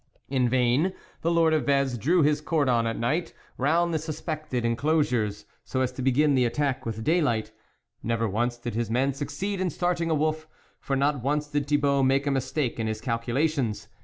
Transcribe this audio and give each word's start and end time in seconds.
In 0.29 0.49
vain 0.49 0.93
the 1.21 1.29
Lord 1.29 1.53
of 1.53 1.67
Vez 1.67 1.95
drew 1.95 2.23
his 2.23 2.41
cordon 2.41 2.87
at 2.87 2.97
night 2.97 3.35
round 3.59 3.93
the 3.93 3.99
suspected 3.99 4.65
enclosures, 4.65 5.45
so 5.63 5.81
as 5.81 5.91
to 5.91 6.01
begin 6.01 6.33
the 6.33 6.43
attack 6.43 6.87
with 6.87 7.03
daylight; 7.03 7.51
never 8.01 8.27
once 8.27 8.57
did 8.57 8.73
his 8.73 8.89
men 8.89 9.13
succeed 9.13 9.61
in 9.61 9.69
start 9.69 10.01
ing 10.01 10.09
a 10.09 10.15
wolf, 10.15 10.47
for 10.79 10.95
not 10.95 11.21
once 11.21 11.45
did 11.45 11.67
Thibault 11.67 12.01
make 12.01 12.25
a 12.25 12.31
mistake 12.31 12.79
in 12.79 12.87
his 12.87 12.99
calculations. 12.99 13.89